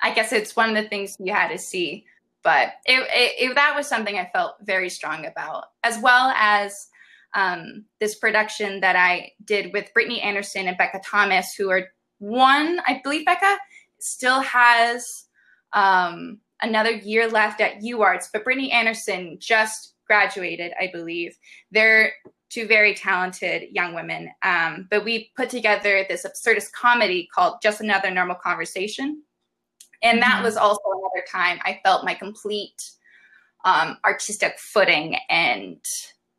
I 0.00 0.12
guess 0.14 0.32
it's 0.32 0.54
one 0.54 0.68
of 0.68 0.82
the 0.82 0.88
things 0.88 1.16
you 1.18 1.32
had 1.32 1.48
to 1.48 1.58
see. 1.58 2.04
But 2.44 2.74
it, 2.86 3.00
it, 3.12 3.50
it, 3.50 3.54
that 3.56 3.74
was 3.76 3.88
something 3.88 4.16
I 4.16 4.30
felt 4.32 4.54
very 4.62 4.88
strong 4.88 5.26
about, 5.26 5.64
as 5.82 5.98
well 5.98 6.32
as 6.36 6.88
um, 7.34 7.84
this 8.00 8.14
production 8.14 8.80
that 8.80 8.96
I 8.96 9.32
did 9.44 9.72
with 9.72 9.92
Brittany 9.94 10.20
Anderson 10.20 10.68
and 10.68 10.78
Becca 10.78 11.00
Thomas, 11.04 11.54
who 11.54 11.70
are 11.70 11.88
one, 12.18 12.80
I 12.86 13.00
believe 13.02 13.26
Becca 13.26 13.58
still 13.98 14.40
has 14.40 15.26
um, 15.72 16.38
another 16.62 16.90
year 16.90 17.28
left 17.28 17.60
at 17.60 17.80
UArts, 17.80 18.26
but 18.32 18.44
Brittany 18.44 18.72
Anderson 18.72 19.36
just 19.40 19.94
graduated, 20.06 20.72
I 20.80 20.90
believe. 20.92 21.36
They're 21.70 22.12
two 22.50 22.66
very 22.66 22.94
talented 22.94 23.68
young 23.72 23.94
women. 23.94 24.30
Um, 24.42 24.88
but 24.90 25.04
we 25.04 25.30
put 25.36 25.50
together 25.50 26.04
this 26.08 26.24
absurdist 26.24 26.72
comedy 26.72 27.28
called 27.32 27.56
Just 27.62 27.80
Another 27.80 28.10
Normal 28.10 28.36
Conversation. 28.36 29.22
And 30.02 30.22
that 30.22 30.36
mm-hmm. 30.36 30.44
was 30.44 30.56
also 30.56 30.80
another 30.86 31.26
time 31.30 31.58
I 31.64 31.80
felt 31.84 32.04
my 32.04 32.14
complete 32.14 32.90
um, 33.64 33.98
artistic 34.04 34.58
footing 34.58 35.16
and 35.28 35.84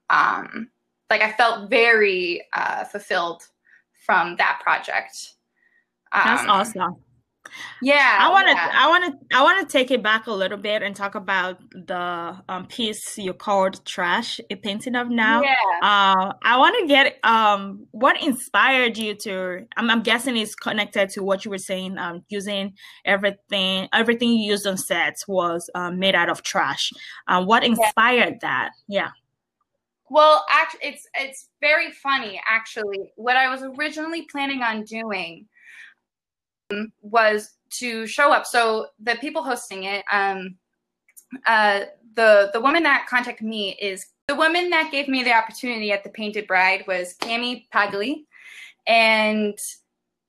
um, 0.10 0.70
like 1.10 1.22
I 1.22 1.32
felt 1.32 1.70
very 1.70 2.44
uh, 2.54 2.84
fulfilled 2.86 3.44
from 4.06 4.36
that 4.38 4.60
project. 4.64 5.34
That's 6.14 6.44
um, 6.44 6.50
awesome. 6.50 6.96
Yeah, 7.82 8.18
I 8.20 8.30
want 8.30 8.48
to, 8.48 8.54
yeah. 8.54 8.72
I 8.74 8.88
want 8.88 9.06
to, 9.06 9.38
I 9.38 9.44
want 9.44 9.68
to 9.68 9.72
take 9.72 9.92
it 9.92 10.04
back 10.04 10.28
a 10.28 10.32
little 10.32 10.58
bit 10.58 10.84
and 10.84 10.96
talk 10.96 11.16
about 11.16 11.60
the 11.72 12.38
um, 12.48 12.68
piece 12.68 13.18
you 13.18 13.34
called 13.34 13.84
"Trash," 13.86 14.40
a 14.50 14.56
painting 14.56 14.96
of 14.96 15.10
now. 15.10 15.42
Yeah. 15.42 15.56
Uh, 15.82 16.34
I 16.44 16.58
want 16.58 16.76
to 16.80 16.88
get 16.88 17.18
um, 17.24 17.88
what 17.92 18.22
inspired 18.22 18.98
you 18.98 19.16
to. 19.16 19.66
I'm, 19.78 19.90
I'm, 19.90 20.02
guessing 20.02 20.38
it's 20.38 20.56
connected 20.56 21.10
to 21.12 21.24
what 21.24 21.46
you 21.46 21.52
were 21.52 21.58
saying. 21.58 21.98
Um, 21.98 22.24
using 22.30 22.74
everything, 23.06 23.88
everything 23.94 24.30
you 24.30 24.52
used 24.52 24.68
on 24.68 24.78
sets 24.78 25.28
was 25.28 25.70
um, 25.76 26.00
made 26.00 26.16
out 26.16 26.30
of 26.30 26.44
trash. 26.44 26.92
Um, 27.28 27.46
what 27.46 27.64
inspired 27.64 28.34
yeah. 28.34 28.40
that? 28.42 28.72
Yeah. 28.88 29.10
Well, 30.10 30.46
actually, 30.50 30.80
it's 30.84 31.08
it's 31.16 31.50
very 31.62 31.92
funny. 31.92 32.42
Actually, 32.48 33.12
what 33.16 33.38
I 33.38 33.50
was 33.50 33.62
originally 33.62 34.24
planning 34.24 34.62
on 34.62 34.84
doing 34.84 35.48
was 37.02 37.52
to 37.72 38.08
show 38.08 38.32
up. 38.32 38.46
So 38.46 38.88
the 39.00 39.16
people 39.16 39.44
hosting 39.44 39.84
it, 39.84 40.04
um, 40.12 40.56
uh, 41.46 41.82
the 42.16 42.50
the 42.54 42.62
woman 42.62 42.84
that 42.84 43.08
contacted 43.08 43.46
me 43.46 43.78
is 43.82 44.06
the 44.28 44.36
woman 44.36 44.70
that 44.72 44.92
gave 44.92 45.08
me 45.08 45.24
the 45.24 45.34
opportunity 45.34 45.92
at 45.92 46.04
the 46.04 46.10
Painted 46.10 46.48
Bride 46.48 46.86
was 46.88 47.16
Cami 47.22 47.68
Pagli, 47.74 48.26
and 48.88 49.58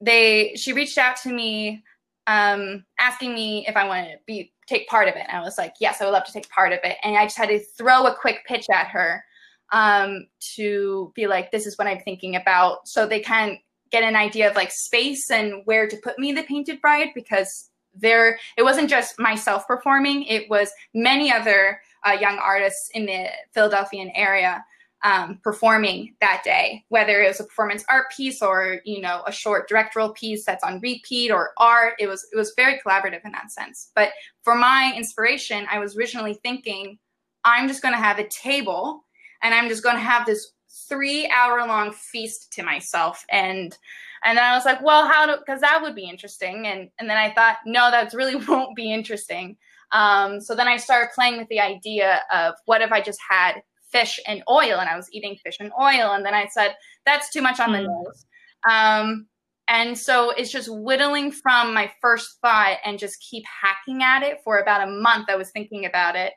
they 0.01 0.55
she 0.57 0.73
reached 0.73 0.99
out 0.99 1.17
to 1.23 1.33
me 1.33 1.83
um, 2.27 2.85
asking 2.99 3.35
me 3.35 3.67
if 3.67 3.77
I 3.77 3.87
wanted 3.87 4.13
to 4.13 4.19
be 4.27 4.53
take 4.67 4.89
part 4.89 5.09
of 5.09 5.17
it. 5.17 5.25
And 5.29 5.37
I 5.37 5.41
was 5.41 5.59
like, 5.59 5.75
yes, 5.81 6.01
I 6.01 6.05
would 6.05 6.13
love 6.13 6.25
to 6.25 6.33
take 6.33 6.49
part 6.49 6.73
of 6.73 6.79
it. 6.85 6.97
And 7.03 7.17
I 7.17 7.25
just 7.25 7.37
had 7.37 7.49
to 7.49 7.59
throw 7.59 8.07
a 8.07 8.15
quick 8.15 8.45
pitch 8.47 8.67
at 8.73 8.87
her 8.87 9.25
um, 9.73 10.27
to 10.57 11.13
be 11.15 11.27
like, 11.27 11.51
this 11.51 11.67
is 11.67 11.79
what 11.79 11.87
I'm 11.87 12.01
thinking 12.01 12.37
about, 12.37 12.89
so 12.89 13.07
they 13.07 13.21
can 13.21 13.59
get 13.91 14.05
an 14.05 14.17
idea 14.17 14.49
of 14.49 14.57
like 14.57 14.71
space 14.71 15.31
and 15.31 15.63
where 15.65 15.89
to 15.89 15.97
put 15.97 16.19
me 16.19 16.33
the 16.33 16.43
Painted 16.45 16.81
Bride 16.81 17.09
because 17.15 17.71
there 17.95 18.39
it 18.57 18.63
wasn't 18.63 18.89
just 18.89 19.19
myself 19.19 19.67
performing; 19.67 20.25
it 20.25 20.49
was 20.49 20.71
many 20.95 21.33
other 21.33 21.81
uh, 22.07 22.13
young 22.13 22.39
artists 22.39 22.91
in 22.95 23.07
the 23.07 23.27
Philadelphian 23.53 24.11
area 24.15 24.65
um, 25.03 25.41
performing 25.43 26.15
that 26.21 26.43
day, 26.45 26.85
whether 26.89 27.23
it 27.23 27.29
was 27.29 27.41
a 27.41 27.45
performance 27.45 27.85
art 27.89 28.07
piece 28.15 28.43
or 28.43 28.81
you 28.85 29.01
know 29.01 29.23
a 29.27 29.33
short 29.33 29.69
directorial 29.69 30.13
piece 30.13 30.45
that's 30.45 30.65
on 30.65 30.81
repeat 30.81 31.31
or 31.31 31.51
art. 31.59 31.95
It 31.99 32.07
was 32.07 32.27
it 32.33 32.37
was 32.37 32.53
very 32.57 32.79
collaborative 32.79 33.25
in 33.25 33.33
that 33.33 33.51
sense. 33.51 33.91
But 33.95 34.11
for 34.43 34.55
my 34.55 34.93
inspiration, 34.97 35.67
I 35.71 35.79
was 35.79 35.97
originally 35.97 36.35
thinking 36.35 36.99
I'm 37.45 37.69
just 37.69 37.83
going 37.83 37.95
to 37.95 38.01
have 38.01 38.19
a 38.19 38.29
table 38.29 39.05
and 39.43 39.55
I'm 39.55 39.69
just 39.69 39.83
going 39.83 39.97
to 39.97 40.03
have 40.03 40.27
this 40.27 40.53
three 40.89 41.29
hour 41.29 41.67
long 41.67 41.93
feast 41.93 42.53
to 42.53 42.63
myself 42.63 43.25
and 43.31 43.77
and 44.23 44.37
then 44.37 44.45
I 44.45 44.55
was 44.55 44.67
like, 44.67 44.83
well, 44.83 45.09
how 45.09 45.27
do 45.27 45.37
because 45.39 45.63
that 45.63 45.81
would 45.83 45.95
be 45.95 46.09
interesting. 46.09 46.67
And 46.67 46.91
and 46.99 47.09
then 47.09 47.17
I 47.17 47.33
thought, 47.33 47.59
no, 47.65 47.91
that 47.91 48.13
really 48.13 48.37
won't 48.49 48.77
be 48.77 48.93
interesting. 48.93 49.57
Um, 49.93 50.41
so 50.41 50.55
then 50.55 50.69
I 50.69 50.77
started 50.77 51.11
playing 51.15 51.39
with 51.39 51.49
the 51.49 51.61
idea 51.61 52.21
of 52.33 52.55
what 52.67 52.83
if 52.83 52.93
I 52.93 53.01
just 53.01 53.19
had 53.29 53.63
fish 53.91 54.21
and 54.27 54.43
oil 54.49 54.79
and 54.79 54.89
I 54.89 54.97
was 54.97 55.09
eating 55.13 55.37
fish 55.43 55.57
and 55.59 55.73
oil. 55.81 56.13
And 56.13 56.25
then 56.25 56.35
I 56.35 56.47
said, 56.47 56.77
that's 57.05 57.33
too 57.33 57.43
much 57.43 57.59
on 57.59 57.73
the 57.73 57.79
hmm. 57.79 57.87
nose. 57.87 58.27
Um, 58.69 59.27
and 59.69 59.97
so 59.97 60.31
it's 60.31 60.51
just 60.51 60.69
whittling 60.71 61.33
from 61.33 61.73
my 61.73 61.91
first 62.01 62.39
thought 62.41 62.79
and 62.85 62.99
just 62.99 63.21
keep 63.21 63.45
hacking 63.47 64.03
at 64.03 64.23
it 64.23 64.39
for 64.45 64.59
about 64.59 64.87
a 64.87 64.91
month. 64.91 65.29
I 65.29 65.37
was 65.37 65.51
thinking 65.51 65.87
about 65.87 66.17
it. 66.17 66.33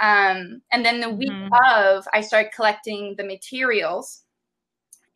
Um, 0.00 0.62
and 0.72 0.84
then 0.84 1.00
the 1.00 1.10
week 1.10 1.30
mm-hmm. 1.30 1.52
of, 1.74 2.06
I 2.12 2.20
started 2.20 2.52
collecting 2.52 3.14
the 3.16 3.24
materials 3.24 4.22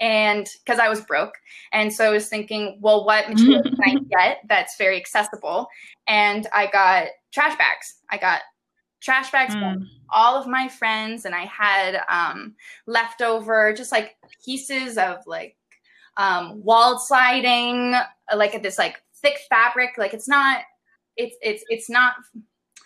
and 0.03 0.49
because 0.65 0.81
I 0.81 0.89
was 0.89 1.01
broke. 1.03 1.35
And 1.73 1.93
so 1.93 2.05
I 2.05 2.11
was 2.11 2.29
thinking, 2.29 2.79
well, 2.83 3.07
what 3.07 3.29
material 3.29 3.63
can 3.63 3.77
I 3.85 3.95
get 4.11 4.39
that's 4.49 4.77
very 4.77 4.97
accessible? 4.97 5.69
And 6.09 6.47
I 6.53 6.67
got 6.67 7.07
trash 7.33 7.57
bags. 7.57 7.95
I 8.11 8.19
got 8.19 8.43
trash 9.01 9.31
bags 9.31 9.55
mm. 9.55 9.61
from 9.61 9.89
all 10.11 10.37
of 10.37 10.47
my 10.47 10.69
friends, 10.69 11.25
and 11.25 11.35
I 11.35 11.45
had 11.45 12.01
um, 12.09 12.55
leftover 12.87 13.73
just 13.73 13.93
like 13.93 14.17
pieces 14.45 14.99
of 14.99 15.19
like 15.27 15.57
um, 16.17 16.63
wall 16.65 16.99
sliding, 16.99 17.95
like 18.35 18.61
this 18.63 18.79
like 18.79 19.01
thick 19.23 19.39
fabric. 19.49 19.91
Like 19.99 20.15
it's 20.15 20.29
not, 20.29 20.63
it's 21.17 21.37
it's 21.43 21.65
it's 21.69 21.89
not 21.89 22.15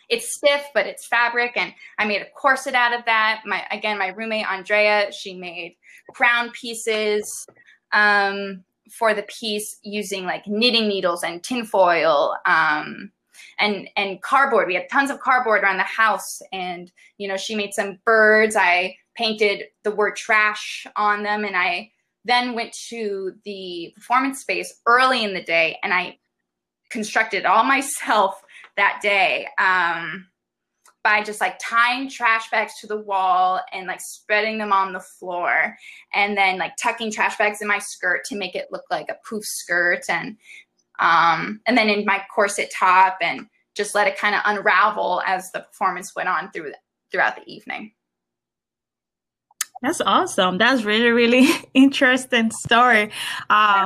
it's 0.08 0.34
stiff, 0.36 0.64
but 0.74 0.86
it's 0.86 1.06
fabric. 1.06 1.52
And 1.56 1.72
I 1.98 2.06
made 2.06 2.22
a 2.22 2.30
corset 2.36 2.74
out 2.74 2.92
of 2.92 3.04
that. 3.06 3.42
My 3.44 3.64
again, 3.70 3.98
my 3.98 4.08
roommate 4.08 4.50
Andrea, 4.50 5.10
she 5.12 5.34
made 5.34 5.76
crown 6.14 6.50
pieces 6.50 7.46
um, 7.92 8.64
for 8.98 9.14
the 9.14 9.24
piece 9.24 9.78
using 9.82 10.24
like 10.24 10.46
knitting 10.46 10.88
needles 10.88 11.22
and 11.22 11.42
tinfoil. 11.42 12.36
Um, 12.46 13.10
and 13.58 13.88
and 13.96 14.22
cardboard. 14.22 14.66
We 14.66 14.74
had 14.74 14.88
tons 14.90 15.10
of 15.10 15.20
cardboard 15.20 15.62
around 15.62 15.78
the 15.78 15.82
house, 15.82 16.40
and 16.52 16.90
you 17.18 17.28
know 17.28 17.36
she 17.36 17.54
made 17.54 17.74
some 17.74 17.98
birds. 18.04 18.56
I 18.56 18.96
painted 19.14 19.64
the 19.82 19.90
word 19.90 20.16
trash 20.16 20.86
on 20.96 21.22
them, 21.22 21.44
and 21.44 21.56
I 21.56 21.90
then 22.24 22.54
went 22.54 22.74
to 22.88 23.32
the 23.44 23.92
performance 23.94 24.40
space 24.40 24.80
early 24.86 25.24
in 25.24 25.34
the 25.34 25.42
day, 25.42 25.78
and 25.82 25.92
I 25.92 26.18
constructed 26.90 27.44
all 27.44 27.64
myself 27.64 28.42
that 28.76 29.00
day 29.02 29.46
um, 29.58 30.26
by 31.02 31.22
just 31.22 31.40
like 31.40 31.58
tying 31.60 32.08
trash 32.08 32.50
bags 32.50 32.80
to 32.80 32.86
the 32.86 33.00
wall 33.00 33.60
and 33.72 33.86
like 33.86 34.00
spreading 34.00 34.58
them 34.58 34.72
on 34.72 34.92
the 34.92 35.00
floor 35.00 35.76
and 36.14 36.36
then 36.36 36.58
like 36.58 36.72
tucking 36.76 37.12
trash 37.12 37.38
bags 37.38 37.62
in 37.62 37.68
my 37.68 37.78
skirt 37.78 38.24
to 38.24 38.36
make 38.36 38.54
it 38.54 38.68
look 38.70 38.84
like 38.90 39.08
a 39.08 39.18
poof 39.28 39.44
skirt 39.44 40.02
and 40.08 40.36
um, 40.98 41.60
and 41.66 41.76
then 41.76 41.88
in 41.88 42.04
my 42.04 42.22
corset 42.34 42.72
top 42.74 43.18
and 43.20 43.46
just 43.74 43.94
let 43.94 44.08
it 44.08 44.18
kind 44.18 44.34
of 44.34 44.40
unravel 44.46 45.22
as 45.26 45.52
the 45.52 45.60
performance 45.60 46.16
went 46.16 46.28
on 46.28 46.50
through 46.50 46.72
throughout 47.12 47.36
the 47.36 47.44
evening. 47.46 47.92
That's 49.86 50.00
awesome. 50.00 50.58
That's 50.58 50.82
really, 50.82 51.10
really 51.10 51.48
interesting 51.74 52.50
story. 52.50 53.04
Um, 53.04 53.10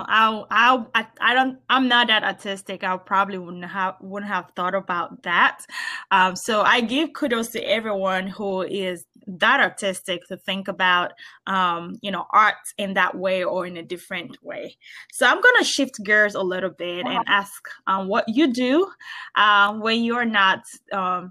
I, 0.08 0.82
I, 0.94 1.06
I 1.20 1.34
don't, 1.34 1.58
I'm 1.68 1.88
not 1.88 2.06
that 2.06 2.24
artistic. 2.24 2.82
I 2.82 2.96
probably 2.96 3.36
wouldn't 3.36 3.66
have, 3.66 3.96
wouldn't 4.00 4.32
have 4.32 4.50
thought 4.56 4.74
about 4.74 5.24
that. 5.24 5.66
Um, 6.10 6.36
so 6.36 6.62
I 6.62 6.80
give 6.80 7.12
kudos 7.12 7.48
to 7.48 7.60
everyone 7.62 8.28
who 8.28 8.62
is 8.62 9.04
that 9.26 9.60
artistic 9.60 10.26
to 10.28 10.38
think 10.38 10.68
about, 10.68 11.12
um, 11.46 11.98
you 12.00 12.10
know, 12.10 12.24
art 12.30 12.54
in 12.78 12.94
that 12.94 13.14
way 13.14 13.44
or 13.44 13.66
in 13.66 13.76
a 13.76 13.82
different 13.82 14.42
way. 14.42 14.78
So 15.12 15.26
I'm 15.26 15.42
going 15.42 15.56
to 15.58 15.64
shift 15.64 16.02
gears 16.02 16.34
a 16.34 16.42
little 16.42 16.70
bit 16.70 17.04
and 17.04 17.22
ask 17.28 17.62
um, 17.86 18.08
what 18.08 18.24
you 18.26 18.54
do 18.54 18.90
uh, 19.34 19.74
when 19.74 20.02
you're 20.02 20.24
not 20.24 20.60
um, 20.92 21.30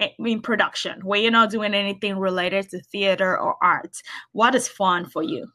in 0.00 0.40
production 0.40 1.00
where 1.02 1.20
you're 1.20 1.30
not 1.30 1.50
doing 1.50 1.74
anything 1.74 2.18
related 2.18 2.68
to 2.70 2.80
theater 2.80 3.38
or 3.38 3.56
art 3.62 3.96
what 4.32 4.54
is 4.54 4.66
fun 4.68 5.08
for 5.08 5.22
you? 5.22 5.46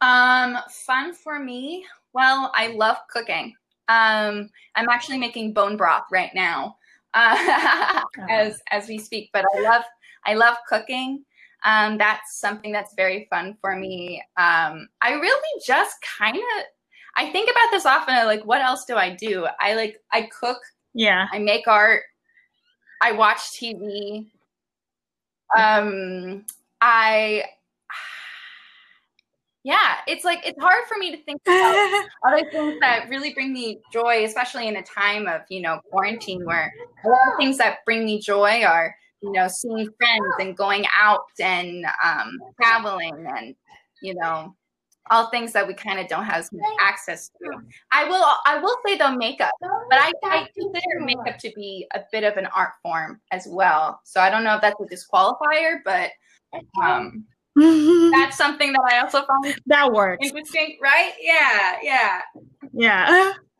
Um 0.00 0.58
fun 0.86 1.14
for 1.14 1.38
me 1.38 1.86
well 2.12 2.50
i 2.54 2.68
love 2.68 2.96
cooking. 3.10 3.54
Um 3.88 4.48
i'm 4.76 4.88
actually 4.88 5.18
making 5.18 5.52
bone 5.52 5.76
broth 5.76 6.04
right 6.10 6.30
now 6.34 6.76
uh, 7.14 8.02
as 8.30 8.60
as 8.70 8.88
we 8.88 8.98
speak 8.98 9.30
but 9.32 9.44
i 9.56 9.60
love 9.60 9.82
i 10.26 10.34
love 10.34 10.56
cooking. 10.68 11.24
Um 11.64 11.98
that's 11.98 12.38
something 12.40 12.72
that's 12.72 12.94
very 12.94 13.26
fun 13.30 13.56
for 13.60 13.76
me. 13.76 14.22
Um 14.36 14.88
i 15.02 15.12
really 15.12 15.60
just 15.66 15.96
kind 16.18 16.36
of 16.36 16.64
i 17.16 17.30
think 17.30 17.50
about 17.50 17.70
this 17.70 17.86
often 17.86 18.14
like 18.26 18.44
what 18.44 18.62
else 18.62 18.84
do 18.86 18.96
i 18.96 19.14
do? 19.14 19.46
I 19.60 19.74
like 19.74 19.98
i 20.12 20.28
cook. 20.40 20.58
Yeah. 20.94 21.26
I 21.32 21.38
make 21.38 21.66
art 21.66 22.02
I 23.04 23.12
watch 23.12 23.52
TV. 23.52 24.24
Um, 25.54 26.46
I 26.80 27.44
yeah, 29.62 29.96
it's 30.06 30.24
like 30.24 30.40
it's 30.46 30.58
hard 30.58 30.84
for 30.88 30.96
me 30.96 31.10
to 31.10 31.22
think 31.22 31.42
about 31.44 32.06
other 32.26 32.50
things 32.50 32.80
that 32.80 33.10
really 33.10 33.34
bring 33.34 33.52
me 33.52 33.80
joy, 33.92 34.24
especially 34.24 34.68
in 34.68 34.76
a 34.76 34.82
time 34.82 35.26
of 35.26 35.42
you 35.50 35.60
know 35.60 35.80
quarantine, 35.90 36.46
where 36.46 36.72
a 37.04 37.08
lot 37.08 37.18
of 37.30 37.36
things 37.36 37.58
that 37.58 37.84
bring 37.84 38.06
me 38.06 38.20
joy 38.20 38.62
are 38.64 38.96
you 39.20 39.32
know 39.32 39.48
seeing 39.48 39.86
friends 39.98 40.34
and 40.40 40.56
going 40.56 40.86
out 40.98 41.26
and 41.38 41.84
um, 42.02 42.38
traveling 42.58 43.26
and 43.36 43.54
you 44.00 44.14
know 44.14 44.56
all 45.10 45.28
things 45.30 45.52
that 45.52 45.66
we 45.66 45.74
kind 45.74 46.00
of 46.00 46.08
don't 46.08 46.24
have 46.24 46.48
access 46.80 47.28
to. 47.28 47.58
I 47.92 48.04
will 48.04 48.24
I 48.46 48.58
will 48.58 48.76
say 48.86 48.96
though 48.96 49.14
makeup, 49.14 49.52
but 49.60 49.98
I, 49.98 50.12
I 50.24 50.48
consider 50.56 51.00
makeup 51.00 51.38
to 51.38 51.52
be 51.54 51.86
a 51.94 52.00
bit 52.10 52.24
of 52.24 52.36
an 52.36 52.46
art 52.46 52.72
form 52.82 53.20
as 53.30 53.46
well. 53.48 54.00
So 54.04 54.20
I 54.20 54.30
don't 54.30 54.44
know 54.44 54.56
if 54.56 54.62
that's 54.62 54.80
a 54.80 54.84
disqualifier, 54.84 55.78
but 55.84 56.10
um 56.82 57.24
that's 57.56 58.36
something 58.36 58.72
that 58.72 58.82
I 58.90 59.00
also 59.00 59.24
find 59.24 59.56
that 59.66 59.92
works 59.92 60.26
interesting, 60.26 60.78
right? 60.82 61.12
Yeah, 61.20 61.76
yeah, 61.82 62.20
yeah. 62.72 63.32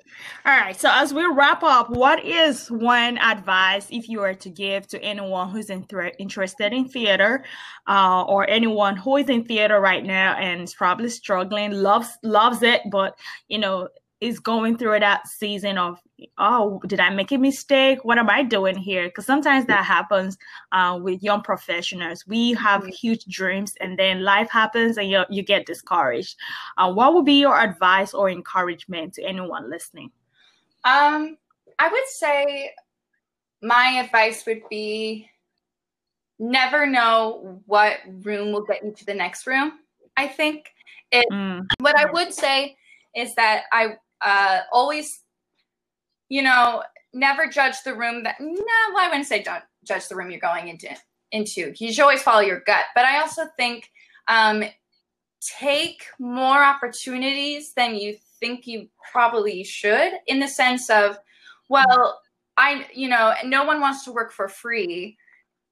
All 0.46 0.56
right. 0.56 0.78
So 0.78 0.90
as 0.92 1.14
we 1.14 1.24
wrap 1.26 1.62
up, 1.62 1.90
what 1.90 2.24
is 2.24 2.70
one 2.70 3.18
advice 3.18 3.86
if 3.90 4.08
you 4.08 4.20
were 4.20 4.34
to 4.34 4.50
give 4.50 4.86
to 4.88 5.02
anyone 5.02 5.50
who's 5.50 5.70
in 5.70 5.84
th- 5.84 6.14
interested 6.18 6.72
in 6.72 6.88
theater, 6.88 7.44
uh, 7.88 8.22
or 8.24 8.48
anyone 8.48 8.96
who 8.96 9.16
is 9.16 9.28
in 9.28 9.44
theater 9.44 9.80
right 9.80 10.04
now 10.04 10.34
and 10.34 10.62
is 10.62 10.74
probably 10.74 11.08
struggling, 11.08 11.72
loves 11.72 12.18
loves 12.22 12.62
it, 12.62 12.82
but 12.90 13.18
you 13.48 13.58
know 13.58 13.88
is 14.20 14.38
going 14.38 14.78
through 14.78 14.98
that 15.00 15.26
season 15.26 15.76
of 15.76 15.98
oh 16.38 16.80
did 16.86 17.00
i 17.00 17.10
make 17.10 17.32
a 17.32 17.36
mistake 17.36 18.04
what 18.04 18.16
am 18.16 18.30
i 18.30 18.42
doing 18.42 18.76
here 18.76 19.08
because 19.08 19.26
sometimes 19.26 19.66
that 19.66 19.84
happens 19.84 20.38
uh, 20.72 20.98
with 21.02 21.22
young 21.22 21.42
professionals 21.42 22.24
we 22.26 22.52
have 22.54 22.82
mm-hmm. 22.82 22.90
huge 22.90 23.24
dreams 23.26 23.74
and 23.80 23.98
then 23.98 24.22
life 24.22 24.48
happens 24.50 24.96
and 24.96 25.10
you, 25.10 25.22
you 25.28 25.42
get 25.42 25.66
discouraged 25.66 26.36
uh, 26.78 26.90
what 26.90 27.12
would 27.12 27.24
be 27.24 27.40
your 27.40 27.60
advice 27.60 28.14
or 28.14 28.30
encouragement 28.30 29.12
to 29.12 29.22
anyone 29.24 29.68
listening 29.68 30.10
um, 30.84 31.38
I 31.78 31.88
would 31.88 32.06
say 32.08 32.70
my 33.62 34.02
advice 34.04 34.44
would 34.46 34.62
be 34.68 35.28
never 36.38 36.86
know 36.86 37.62
what 37.66 37.98
room 38.22 38.52
will 38.52 38.64
get 38.64 38.84
you 38.84 38.92
to 38.92 39.06
the 39.06 39.14
next 39.14 39.46
room. 39.46 39.72
I 40.16 40.28
think 40.28 40.72
it. 41.10 41.26
Mm. 41.32 41.66
What 41.80 41.98
I 41.98 42.10
would 42.10 42.32
say 42.32 42.76
is 43.16 43.34
that 43.36 43.64
I 43.72 43.96
uh, 44.24 44.60
always, 44.72 45.20
you 46.28 46.42
know, 46.42 46.82
never 47.12 47.46
judge 47.46 47.76
the 47.84 47.94
room 47.94 48.24
that. 48.24 48.36
No, 48.40 48.64
well, 48.94 49.04
I 49.04 49.08
wouldn't 49.08 49.26
say 49.26 49.42
don't 49.42 49.62
judge 49.84 50.08
the 50.08 50.16
room 50.16 50.30
you're 50.30 50.40
going 50.40 50.68
into 50.68 50.88
into. 51.32 51.72
You 51.76 51.92
should 51.92 52.02
always 52.02 52.22
follow 52.22 52.40
your 52.40 52.60
gut. 52.60 52.84
But 52.94 53.04
I 53.04 53.20
also 53.20 53.42
think 53.56 53.90
um, 54.28 54.64
take 55.40 56.04
more 56.18 56.64
opportunities 56.64 57.74
than 57.74 57.96
you 57.96 58.16
think 58.40 58.66
you 58.66 58.88
probably 59.12 59.64
should 59.64 60.12
in 60.26 60.40
the 60.40 60.48
sense 60.48 60.88
of, 60.88 61.18
well, 61.68 62.20
I, 62.56 62.86
you 62.94 63.08
know, 63.08 63.34
no 63.44 63.64
one 63.64 63.80
wants 63.80 64.04
to 64.04 64.12
work 64.12 64.32
for 64.32 64.48
free. 64.48 65.16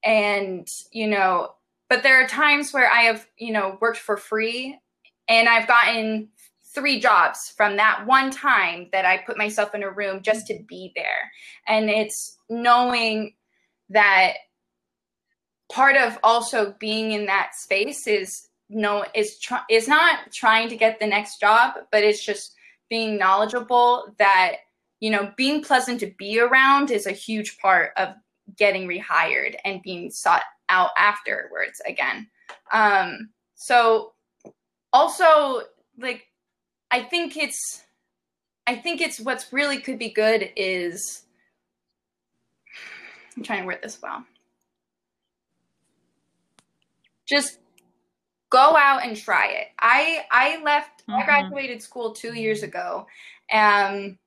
And, 0.04 0.66
you 0.90 1.06
know, 1.06 1.54
but 1.88 2.02
there 2.02 2.22
are 2.22 2.26
times 2.26 2.72
where 2.72 2.90
I 2.90 3.02
have, 3.02 3.26
you 3.36 3.52
know, 3.52 3.78
worked 3.80 3.98
for 3.98 4.16
free 4.16 4.78
and 5.28 5.48
I've 5.48 5.68
gotten 5.68 6.28
three 6.74 7.00
jobs 7.00 7.52
from 7.56 7.76
that 7.76 8.06
one 8.06 8.30
time 8.30 8.88
that 8.92 9.04
I 9.04 9.18
put 9.18 9.36
myself 9.36 9.74
in 9.74 9.82
a 9.82 9.90
room 9.90 10.22
just 10.22 10.46
to 10.46 10.58
be 10.66 10.92
there. 10.94 11.30
And 11.68 11.90
it's 11.90 12.38
knowing 12.48 13.34
that 13.90 14.34
part 15.70 15.96
of 15.96 16.18
also 16.22 16.74
being 16.78 17.12
in 17.12 17.26
that 17.26 17.54
space 17.54 18.06
is 18.06 18.48
no 18.68 19.04
is 19.14 19.38
tr- 19.38 19.66
is 19.70 19.86
not 19.86 20.32
trying 20.32 20.68
to 20.68 20.76
get 20.76 20.98
the 20.98 21.06
next 21.06 21.40
job, 21.40 21.74
but 21.90 22.02
it's 22.02 22.24
just 22.24 22.54
being 22.88 23.18
knowledgeable 23.18 24.14
that 24.18 24.56
you 25.00 25.10
know 25.10 25.32
being 25.36 25.62
pleasant 25.62 26.00
to 26.00 26.12
be 26.18 26.40
around 26.40 26.90
is 26.90 27.06
a 27.06 27.12
huge 27.12 27.58
part 27.58 27.92
of 27.96 28.10
getting 28.56 28.88
rehired 28.88 29.56
and 29.64 29.82
being 29.82 30.10
sought 30.10 30.42
out 30.68 30.90
afterwards 30.96 31.80
again. 31.86 32.28
Um, 32.72 33.30
so 33.54 34.12
also 34.92 35.62
like 35.98 36.24
I 36.92 37.02
think 37.02 37.36
it's 37.36 37.82
I 38.66 38.76
think 38.76 39.00
it's 39.00 39.18
what's 39.18 39.52
really 39.52 39.80
could 39.80 39.98
be 39.98 40.10
good 40.10 40.50
is 40.54 41.24
I'm 43.36 43.42
trying 43.42 43.62
to 43.62 43.66
word 43.66 43.80
this 43.82 44.00
well. 44.00 44.24
Just 47.26 47.58
go 48.50 48.76
out 48.76 49.04
and 49.04 49.16
try 49.16 49.46
it. 49.48 49.68
I 49.80 50.26
I 50.30 50.62
left 50.62 51.06
mm-hmm. 51.06 51.14
I 51.14 51.24
graduated 51.24 51.82
school 51.82 52.12
2 52.12 52.34
years 52.34 52.62
ago. 52.62 53.06
Um 53.50 54.18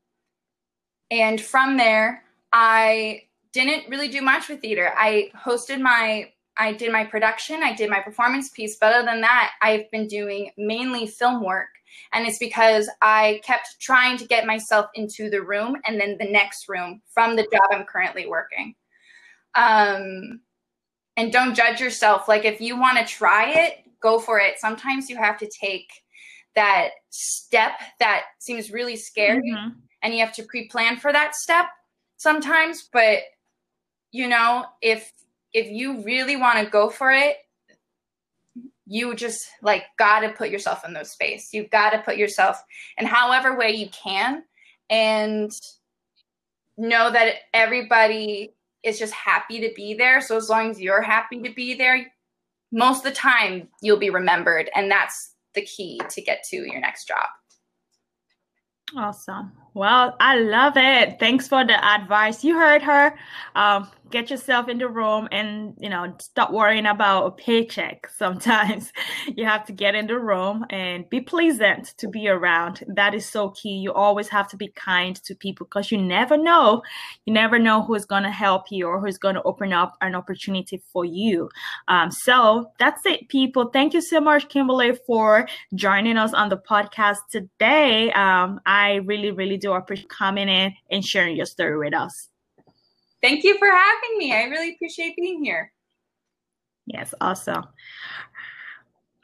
and 1.12 1.40
from 1.40 1.78
there 1.78 2.24
I 2.52 3.24
didn't 3.54 3.90
really 3.90 4.08
do 4.08 4.22
much 4.22 4.50
with 4.50 4.62
theater. 4.62 4.92
I 4.98 5.32
hosted 5.36 5.80
my 5.80 6.32
I 6.58 6.74
did 6.74 6.92
my 6.92 7.04
production, 7.04 7.64
I 7.64 7.74
did 7.74 7.90
my 7.90 8.00
performance 8.00 8.50
piece, 8.50 8.78
but 8.80 8.94
other 8.94 9.06
than 9.06 9.22
that, 9.22 9.52
I've 9.62 9.90
been 9.92 10.08
doing 10.08 10.52
mainly 10.58 11.08
film 11.08 11.44
work. 11.44 11.68
And 12.14 12.26
it's 12.26 12.40
because 12.40 12.90
I 13.02 13.42
kept 13.44 13.80
trying 13.80 14.18
to 14.18 14.26
get 14.26 14.46
myself 14.46 14.88
into 14.96 15.30
the 15.30 15.42
room 15.42 15.78
and 15.86 16.00
then 16.00 16.18
the 16.18 16.30
next 16.30 16.68
room 16.68 17.02
from 17.14 17.36
the 17.36 17.44
job 17.44 17.64
I'm 17.72 17.86
currently 17.86 18.28
working. 18.28 18.76
Um, 19.56 20.42
and 21.18 21.32
don't 21.32 21.56
judge 21.56 21.80
yourself. 21.80 22.28
Like 22.28 22.46
if 22.46 22.60
you 22.60 22.80
want 22.80 22.98
to 22.98 23.06
try 23.06 23.52
it, 23.52 23.86
go 24.02 24.20
for 24.20 24.40
it. 24.40 24.60
Sometimes 24.60 25.10
you 25.10 25.18
have 25.18 25.38
to 25.40 25.50
take 25.50 25.90
that 26.56 26.90
step 27.10 27.72
that 28.00 28.24
seems 28.40 28.72
really 28.72 28.96
scary 28.96 29.52
mm-hmm. 29.52 29.78
and 30.02 30.14
you 30.14 30.20
have 30.20 30.34
to 30.34 30.44
pre-plan 30.44 30.98
for 30.98 31.12
that 31.12 31.36
step 31.36 31.66
sometimes, 32.18 32.90
but 32.92 33.20
you 34.12 34.28
know, 34.28 34.66
if 34.82 35.12
if 35.56 35.70
you 35.70 36.04
really 36.04 36.36
want 36.36 36.60
to 36.60 36.70
go 36.70 36.90
for 36.90 37.12
it, 37.14 37.38
you 38.86 39.16
just 39.16 39.40
like 39.62 39.84
got 39.98 40.20
to 40.20 40.30
put 40.30 40.50
yourself 40.50 40.84
in 40.86 40.94
those 40.94 41.10
space. 41.10 41.54
You've 41.54 41.72
got 41.72 41.92
to 41.92 42.00
put 42.00 42.18
yourself 42.18 42.62
in 42.98 43.08
however 43.08 43.58
way 43.58 43.72
you 43.72 43.88
can 43.90 44.44
and 44.90 45.50
know 46.78 47.10
that 47.10 47.36
everybody 47.54 48.54
is 48.84 49.00
just 49.00 49.14
happy 49.14 49.62
to 49.62 49.72
be 49.76 49.94
there. 49.94 50.20
So 50.20 50.36
as 50.36 50.50
long 50.50 50.72
as 50.72 50.80
you're 50.80 51.02
happy 51.02 51.42
to 51.42 51.54
be 51.54 51.74
there, 51.74 52.06
most 52.74 53.06
of 53.06 53.14
the 53.14 53.18
time 53.18 53.70
you'll 53.82 53.98
be 53.98 54.10
remembered 54.10 54.70
and 54.76 54.92
that's 54.92 55.36
the 55.54 55.62
key 55.62 56.02
to 56.10 56.22
get 56.22 56.44
to 56.50 56.58
your 56.58 56.82
next 56.82 57.08
job. 57.08 57.28
Awesome. 58.96 59.54
Well, 59.76 60.16
I 60.22 60.38
love 60.38 60.78
it. 60.78 61.20
Thanks 61.20 61.50
for 61.50 61.66
the 61.66 61.76
advice. 61.86 62.46
You 62.46 62.58
heard 62.58 62.82
her. 62.84 63.14
Um, 63.56 63.90
get 64.12 64.30
yourself 64.30 64.70
in 64.70 64.78
the 64.78 64.88
room 64.88 65.28
and 65.32 65.74
you 65.80 65.90
know 65.90 66.14
stop 66.20 66.52
worrying 66.52 66.86
about 66.86 67.26
a 67.26 67.32
paycheck 67.32 68.08
sometimes. 68.18 68.94
You 69.36 69.46
have 69.46 69.66
to 69.66 69.74
get 69.74 69.94
in 69.94 70.08
the 70.08 70.18
room 70.20 70.66
and 70.70 71.10
be 71.10 71.20
pleasant 71.22 71.94
to 71.98 72.08
be 72.08 72.30
around. 72.30 72.84
That 72.88 73.14
is 73.14 73.26
so 73.30 73.50
key. 73.50 73.78
You 73.78 73.92
always 73.94 74.30
have 74.30 74.48
to 74.50 74.58
be 74.58 74.70
kind 74.70 75.16
to 75.24 75.36
people 75.36 75.66
because 75.66 75.92
you 75.92 75.98
never 75.98 76.38
know. 76.38 76.82
You 77.26 77.34
never 77.34 77.60
know 77.60 77.82
who's 77.84 78.06
going 78.06 78.24
to 78.24 78.32
help 78.32 78.72
you 78.72 78.88
or 78.88 79.00
who's 79.02 79.18
going 79.18 79.36
to 79.36 79.44
open 79.44 79.74
up 79.74 79.98
an 80.02 80.16
opportunity 80.16 80.82
for 80.94 81.04
you. 81.04 81.50
Um, 81.90 82.12
so 82.12 82.72
that's 82.80 83.06
it 83.06 83.28
people. 83.28 83.70
Thank 83.74 83.94
you 83.94 84.02
so 84.02 84.22
much 84.22 84.48
kimberly 84.48 84.94
for 85.08 85.48
joining 85.74 86.18
us 86.18 86.34
on 86.34 86.48
the 86.50 86.58
podcast 86.58 87.18
today. 87.30 88.12
Um, 88.14 88.62
i 88.66 88.96
really 89.06 89.32
really 89.32 89.58
do 89.68 89.74
appreciate 89.74 90.10
coming 90.10 90.50
in 90.50 90.74
and 90.92 91.06
sharing 91.06 91.36
your 91.36 91.46
story 91.46 91.78
with 91.78 91.94
us 91.94 92.30
Thank 93.26 93.44
you 93.44 93.58
for 93.58 93.68
having 93.68 94.20
me. 94.20 94.34
I 94.34 94.44
really 94.44 94.76
appreciate 94.76 95.16
being 95.16 95.44
here. 95.44 95.72
Yes, 96.86 97.12
awesome. 97.20 97.64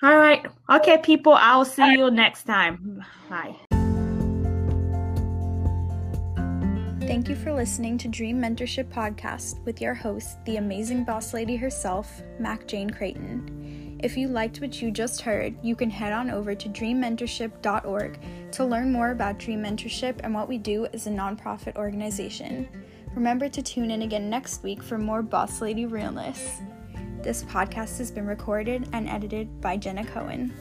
All 0.02 0.16
right. 0.18 0.44
Okay, 0.72 0.98
people, 0.98 1.34
I'll 1.34 1.66
see 1.66 1.88
you 1.92 2.10
next 2.10 2.46
time. 2.46 3.06
Bye. 3.30 3.56
Thank 7.02 7.30
you 7.30 7.36
for 7.36 7.54
listening 7.54 8.00
to 8.00 8.08
Dream 8.08 8.42
Mentorship 8.42 8.92
Podcast 8.92 9.64
with 9.66 9.80
your 9.80 9.94
host, 9.94 10.44
the 10.46 10.58
amazing 10.58 11.04
boss 11.04 11.32
lady 11.36 11.56
herself, 11.56 12.24
Mac 12.40 12.68
Jane 12.68 12.90
Creighton. 12.90 13.61
If 14.04 14.18
you 14.18 14.30
liked 14.30 14.62
what 14.62 14.82
you 14.82 14.90
just 14.90 15.22
heard, 15.22 15.54
you 15.62 15.76
can 15.76 15.92
head 15.92 16.12
on 16.12 16.32
over 16.32 16.56
to 16.56 16.70
dreammentorship.org 16.70 18.20
to 18.52 18.66
learn 18.66 18.92
more 18.92 19.12
about 19.12 19.38
Dream 19.38 19.62
Mentorship 19.62 20.22
and 20.24 20.34
what 20.34 20.48
we 20.48 20.58
do 20.58 20.88
as 20.88 21.06
a 21.06 21.12
nonprofit 21.12 21.76
organization. 21.76 22.68
Remember 23.14 23.48
to 23.48 23.62
tune 23.62 23.92
in 23.92 24.02
again 24.02 24.28
next 24.28 24.64
week 24.64 24.82
for 24.82 24.98
more 24.98 25.22
Boss 25.22 25.62
Lady 25.62 25.86
Realness. 25.86 26.62
This 27.22 27.44
podcast 27.44 28.00
has 28.00 28.10
been 28.10 28.26
recorded 28.26 28.90
and 28.92 29.08
edited 29.08 29.62
by 29.62 29.78
Jenna 29.78 30.04
Cohen. 30.04 30.52